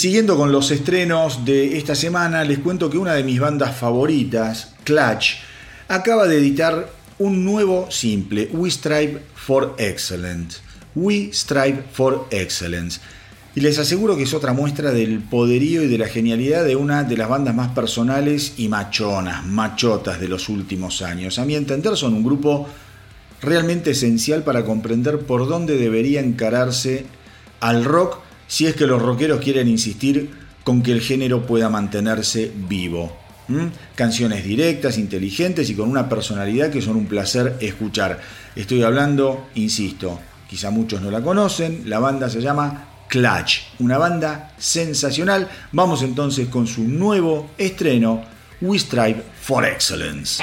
[0.05, 4.75] Siguiendo con los estrenos de esta semana, les cuento que una de mis bandas favoritas,
[4.85, 5.37] Clutch,
[5.89, 10.59] acaba de editar un nuevo simple, We Strive for Excellence.
[10.95, 13.01] We Strive for Excellence.
[13.55, 17.05] Y les aseguro que es otra muestra del poderío y de la genialidad de una
[17.05, 21.39] de las bandas más personales y machonas, machotas de los últimos años.
[21.39, 22.69] A mi entender son un grupo
[23.41, 27.07] realmente esencial para comprender por dónde debería encararse
[27.61, 28.24] al rock
[28.55, 30.31] si es que los rockeros quieren insistir
[30.63, 33.13] con que el género pueda mantenerse vivo.
[33.97, 38.21] Canciones directas, inteligentes y con una personalidad que son un placer escuchar.
[38.55, 44.55] Estoy hablando, insisto, quizá muchos no la conocen, la banda se llama Clutch, una banda
[44.57, 45.49] sensacional.
[45.73, 48.23] Vamos entonces con su nuevo estreno,
[48.61, 50.41] We Strive for Excellence.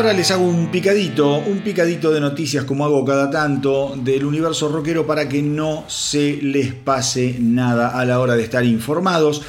[0.00, 4.70] Ahora les hago un picadito, un picadito de noticias como hago cada tanto del universo
[4.70, 9.42] rockero para que no se les pase nada a la hora de estar informados.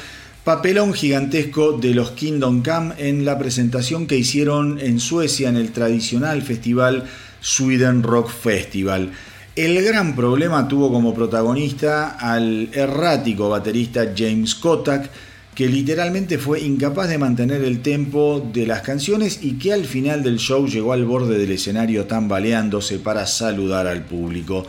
[0.44, 5.72] Papelón gigantesco de los Kingdom Come en la presentación que hicieron en Suecia en el
[5.72, 7.04] tradicional festival
[7.40, 9.10] Sweden Rock Festival.
[9.56, 15.08] El gran problema tuvo como protagonista al errático baterista James Kotak,
[15.54, 20.22] que literalmente fue incapaz de mantener el tempo de las canciones y que al final
[20.22, 24.66] del show llegó al borde del escenario tambaleándose para saludar al público.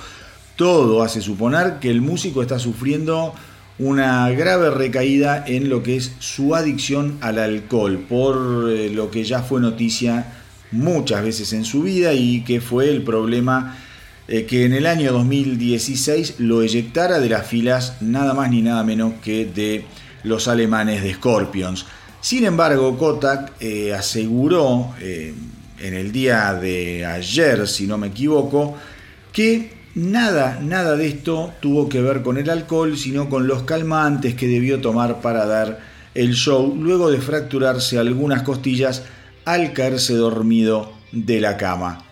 [0.58, 3.34] Todo hace suponer que el músico está sufriendo
[3.80, 9.24] una grave recaída en lo que es su adicción al alcohol, por eh, lo que
[9.24, 10.34] ya fue noticia
[10.72, 13.78] muchas veces en su vida y que fue el problema
[14.28, 18.84] eh, que en el año 2016 lo eyectara de las filas nada más ni nada
[18.84, 19.86] menos que de
[20.24, 21.86] los alemanes de Scorpions.
[22.22, 25.34] Sin embargo, Kotak eh, aseguró eh,
[25.80, 28.78] en el día de ayer, si no me equivoco,
[29.32, 34.36] que nada, nada de esto tuvo que ver con el alcohol, sino con los calmantes
[34.36, 35.80] que debió tomar para dar
[36.16, 39.04] el show, luego de fracturarse algunas costillas
[39.46, 42.06] al caerse dormido de la cama.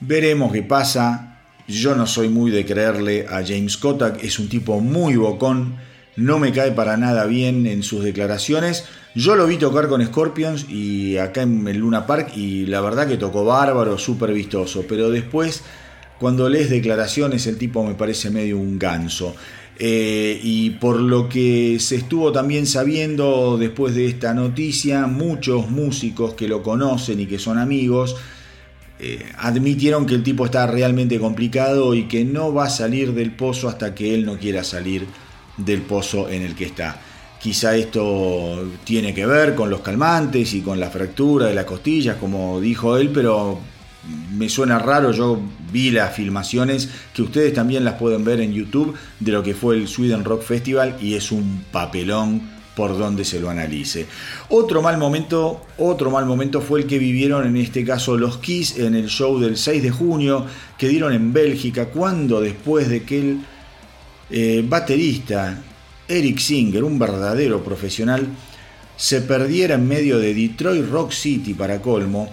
[0.00, 1.32] Veremos qué pasa.
[1.68, 5.76] Yo no soy muy de creerle a James Kotak, es un tipo muy bocón,
[6.16, 8.84] no me cae para nada bien en sus declaraciones.
[9.14, 13.06] Yo lo vi tocar con Scorpions y acá en el Luna Park y la verdad
[13.06, 15.62] que tocó bárbaro, súper vistoso, pero después
[16.18, 19.34] cuando lees declaraciones el tipo me parece medio un ganso.
[19.78, 26.32] Eh, y por lo que se estuvo también sabiendo después de esta noticia, muchos músicos
[26.32, 28.16] que lo conocen y que son amigos,
[28.98, 33.32] eh, admitieron que el tipo está realmente complicado y que no va a salir del
[33.32, 35.06] pozo hasta que él no quiera salir
[35.56, 37.00] del pozo en el que está.
[37.40, 42.16] Quizá esto tiene que ver con los calmantes y con la fractura de las costillas,
[42.16, 43.58] como dijo él, pero
[44.36, 45.40] me suena raro, yo
[45.72, 49.76] vi las filmaciones que ustedes también las pueden ver en YouTube de lo que fue
[49.76, 54.06] el Sweden Rock Festival y es un papelón por donde se lo analice.
[54.50, 58.78] Otro mal momento, otro mal momento fue el que vivieron en este caso los Kiss
[58.78, 60.44] en el show del 6 de junio
[60.76, 63.38] que dieron en Bélgica cuando después de que el
[64.30, 65.62] eh, baterista
[66.08, 68.26] Eric Singer, un verdadero profesional,
[68.96, 72.30] se perdiera en medio de Detroit Rock City para colmo,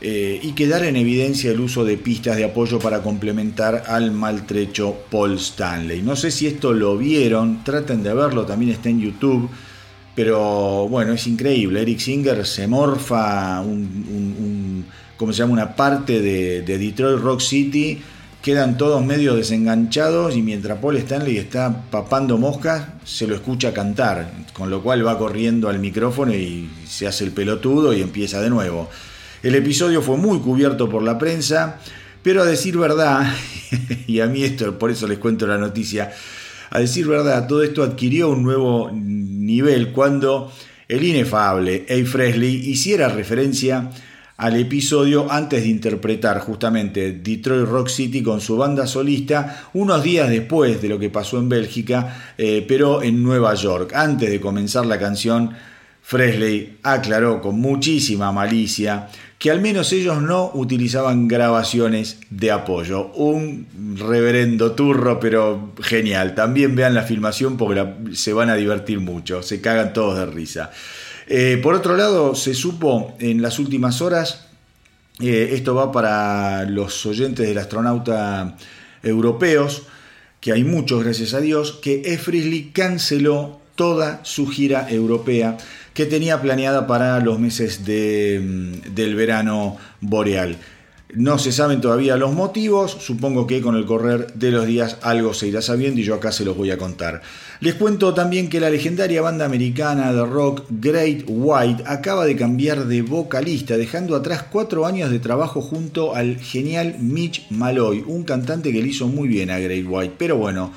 [0.00, 4.96] eh, y quedar en evidencia el uso de pistas de apoyo para complementar al maltrecho
[5.10, 6.02] Paul Stanley.
[6.02, 9.50] No sé si esto lo vieron, traten de verlo, también está en YouTube,
[10.14, 11.82] pero bueno, es increíble.
[11.82, 14.84] Eric Singer se morfa un,
[15.18, 15.52] se llama?
[15.52, 18.00] una parte de Detroit Rock City
[18.48, 24.32] quedan todos medio desenganchados y mientras Paul Stanley está papando moscas, se lo escucha cantar,
[24.54, 28.48] con lo cual va corriendo al micrófono y se hace el pelotudo y empieza de
[28.48, 28.88] nuevo.
[29.42, 31.78] El episodio fue muy cubierto por la prensa,
[32.22, 33.30] pero a decir verdad,
[34.06, 36.10] y a mí esto, por eso les cuento la noticia,
[36.70, 40.50] a decir verdad, todo esto adquirió un nuevo nivel cuando
[40.88, 42.06] el inefable A.
[42.06, 43.90] Fresley hiciera referencia
[44.38, 50.28] al episodio antes de interpretar justamente Detroit Rock City con su banda solista unos días
[50.30, 53.92] después de lo que pasó en Bélgica, eh, pero en Nueva York.
[53.94, 55.50] Antes de comenzar la canción,
[56.02, 59.08] Fresley aclaró con muchísima malicia
[59.38, 63.08] que al menos ellos no utilizaban grabaciones de apoyo.
[63.14, 63.66] Un
[63.98, 66.36] reverendo turro, pero genial.
[66.36, 67.84] También vean la filmación porque
[68.14, 70.70] se van a divertir mucho, se cagan todos de risa.
[71.30, 74.46] Eh, por otro lado, se supo en las últimas horas,
[75.20, 78.56] eh, esto va para los oyentes del astronauta
[79.02, 79.82] europeos,
[80.40, 82.16] que hay muchos, gracias a Dios, que E.
[82.16, 85.58] Frisley canceló toda su gira europea
[85.92, 90.56] que tenía planeada para los meses de, mm, del verano boreal.
[91.14, 95.32] No se saben todavía los motivos, supongo que con el correr de los días algo
[95.32, 97.22] se irá sabiendo y yo acá se los voy a contar.
[97.60, 102.84] Les cuento también que la legendaria banda americana de rock Great White acaba de cambiar
[102.84, 108.70] de vocalista, dejando atrás cuatro años de trabajo junto al genial Mitch Malloy, un cantante
[108.70, 110.14] que le hizo muy bien a Great White.
[110.18, 110.74] Pero bueno,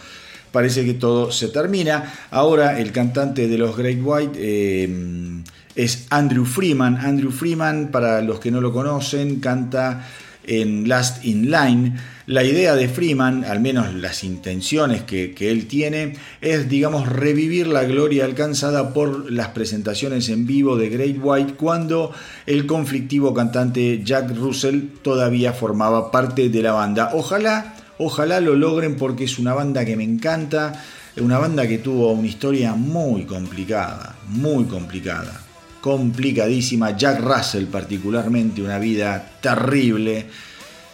[0.53, 2.13] parece que todo se termina.
[2.31, 5.43] Ahora el cantante de los Great White eh,
[5.75, 6.95] es Andrew Freeman.
[6.97, 10.07] Andrew Freeman, para los que no lo conocen, canta
[10.45, 11.95] en Last in Line.
[12.27, 17.83] La idea de Freeman, al menos las intenciones que, él tiene, es, digamos, revivir la
[17.83, 22.13] gloria alcanzada por las presentaciones en vivo de Great White cuando
[22.45, 27.11] el conflictivo cantante Jack Russell todavía formaba parte de la banda.
[27.13, 30.73] Ojalá Ojalá lo logren porque es una banda que me encanta,
[31.17, 35.39] una banda que tuvo una historia muy complicada, muy complicada,
[35.81, 36.95] complicadísima.
[36.95, 40.25] Jack Russell particularmente, una vida terrible.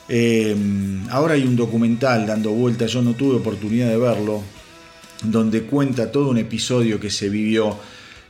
[0.09, 0.55] Eh,
[1.09, 4.41] ahora hay un documental dando vuelta, yo no tuve oportunidad de verlo,
[5.23, 7.77] donde cuenta todo un episodio que se vivió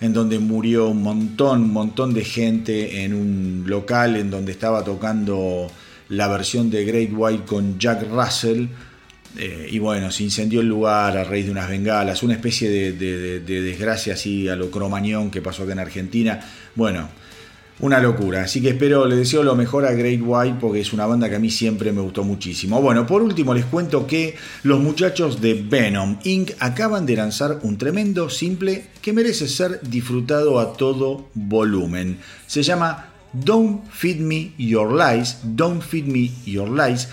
[0.01, 4.83] en donde murió un montón, un montón de gente en un local en donde estaba
[4.83, 5.67] tocando
[6.09, 8.67] la versión de Great White con Jack Russell.
[9.37, 13.39] Eh, y bueno, se incendió el lugar a raíz de unas bengalas, una especie de,
[13.41, 16.39] desgracia así a lo cromañón que pasó acá en Argentina.
[16.73, 17.07] Bueno,
[17.79, 18.43] una locura.
[18.43, 21.35] Así que espero, le deseo lo mejor a Great White porque es una banda que
[21.35, 22.81] a mí siempre me gustó muchísimo.
[22.81, 26.51] Bueno, por último les cuento que los muchachos de Venom Inc.
[26.59, 32.17] acaban de lanzar un tremendo simple que merece ser disfrutado a todo volumen.
[32.47, 37.07] Se llama Don't Feed Me Your Lies, Don't Feed Me Your Lies,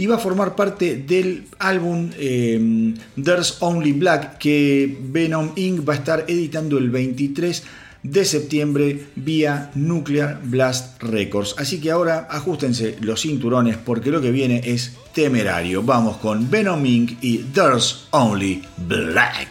[0.00, 5.86] y va a formar parte del álbum em, There's Only Black que Venom Inc.
[5.86, 7.62] va a estar editando el 23
[8.02, 11.54] de septiembre vía Nuclear Blast Records.
[11.58, 15.82] Así que ahora ajustense los cinturones porque lo que viene es temerario.
[15.82, 17.22] Vamos con Venom Inc.
[17.22, 19.50] y There's Only Black.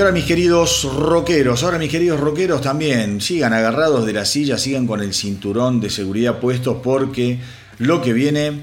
[0.00, 4.86] Ahora mis queridos rockeros, ahora mis queridos rockeros también, sigan agarrados de la silla, sigan
[4.86, 7.38] con el cinturón de seguridad puesto porque
[7.78, 8.62] lo que viene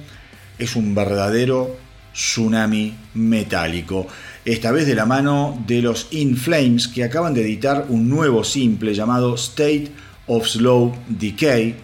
[0.57, 1.77] es un verdadero
[2.11, 4.07] tsunami metálico.
[4.45, 8.43] Esta vez de la mano de los In Flames que acaban de editar un nuevo
[8.43, 9.91] simple llamado State
[10.25, 11.75] of Slow Decay.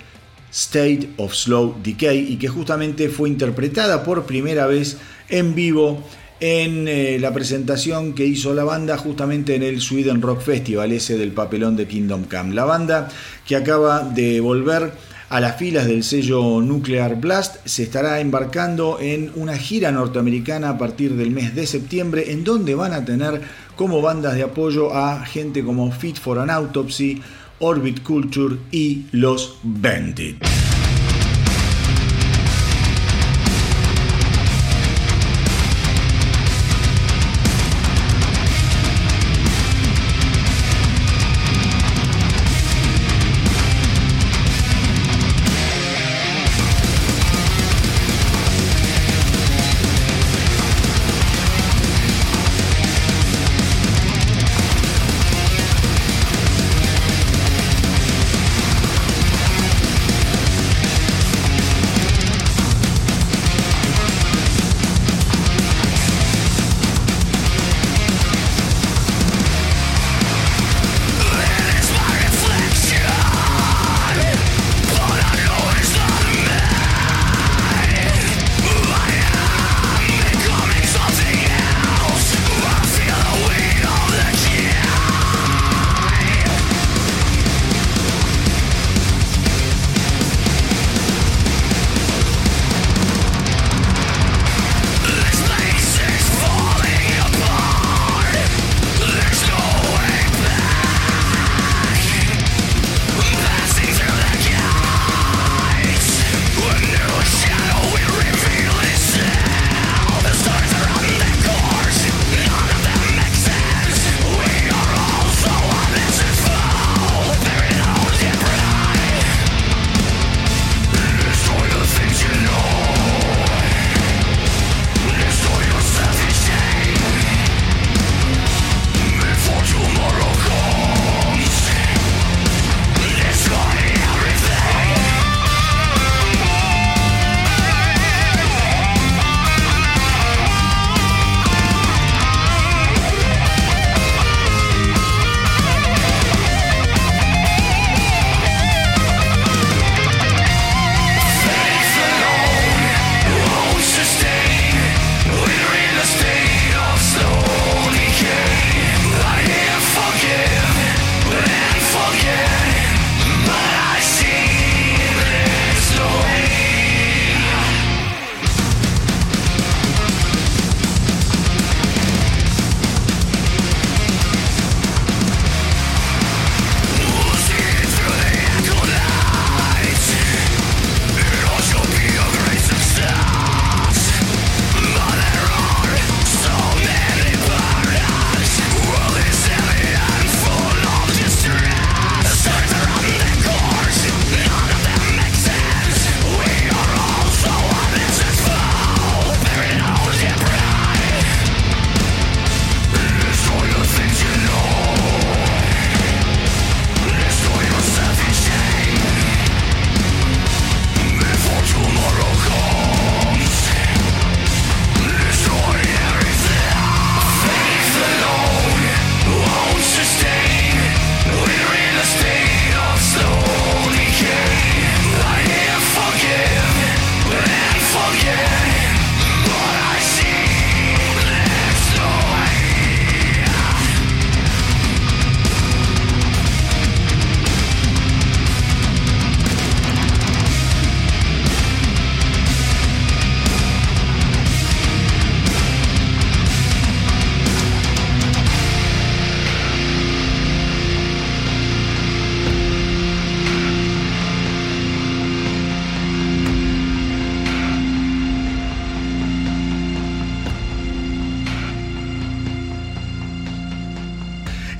[0.51, 4.97] State of Slow Decay y que justamente fue interpretada por primera vez
[5.29, 6.03] en vivo
[6.45, 11.17] en eh, la presentación que hizo la banda justamente en el Sweden Rock Festival, ese
[11.17, 12.53] del papelón de Kingdom Come.
[12.53, 13.07] La banda
[13.47, 14.91] que acaba de volver
[15.29, 20.77] a las filas del sello Nuclear Blast se estará embarcando en una gira norteamericana a
[20.77, 23.39] partir del mes de septiembre en donde van a tener
[23.77, 27.21] como bandas de apoyo a gente como Fit for an Autopsy,
[27.59, 30.43] Orbit Culture y Los Bandit.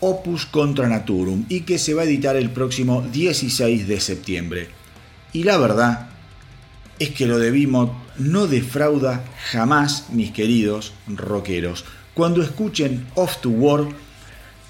[0.00, 4.68] Opus Contra Naturum y que se va a editar el próximo 16 de septiembre.
[5.32, 6.08] Y la verdad
[6.98, 11.84] es que lo de Behemoth no defrauda jamás, mis queridos rockeros.
[12.14, 13.86] Cuando escuchen Off to War,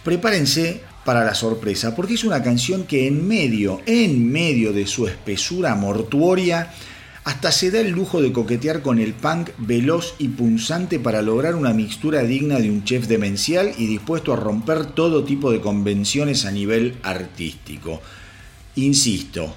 [0.05, 5.07] prepárense para la sorpresa, porque es una canción que en medio, en medio de su
[5.07, 6.73] espesura mortuoria,
[7.25, 11.55] hasta se da el lujo de coquetear con el punk veloz y punzante para lograr
[11.55, 16.45] una mixtura digna de un chef demencial y dispuesto a romper todo tipo de convenciones
[16.45, 18.03] a nivel artístico.
[18.75, 19.57] Insisto,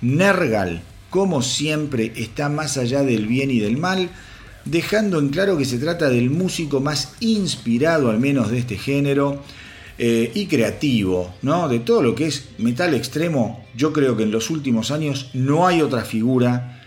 [0.00, 4.10] Nergal, como siempre, está más allá del bien y del mal,
[4.64, 9.42] dejando en claro que se trata del músico más inspirado al menos de este género,
[9.98, 11.68] eh, y creativo, ¿no?
[11.68, 15.66] De todo lo que es metal extremo, yo creo que en los últimos años no
[15.66, 16.80] hay otra figura,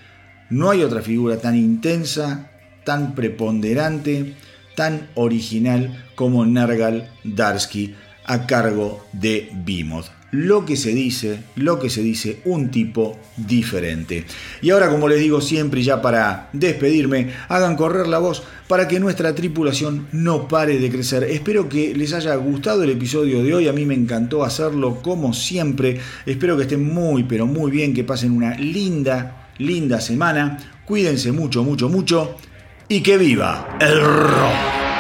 [0.49, 2.51] no hay otra figura tan intensa,
[2.85, 4.35] tan preponderante,
[4.75, 7.95] tan original como Nergal Darsky
[8.25, 14.25] a cargo de Behemoth lo que se dice, lo que se dice, un tipo diferente.
[14.61, 18.99] Y ahora, como les digo siempre, ya para despedirme, hagan correr la voz para que
[18.99, 21.25] nuestra tripulación no pare de crecer.
[21.25, 25.33] Espero que les haya gustado el episodio de hoy, a mí me encantó hacerlo como
[25.33, 25.99] siempre.
[26.25, 30.57] Espero que estén muy, pero muy bien, que pasen una linda, linda semana.
[30.85, 32.37] Cuídense mucho, mucho, mucho
[32.87, 34.90] y que viva el rock.